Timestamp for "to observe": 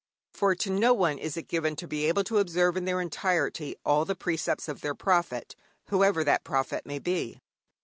2.23-2.75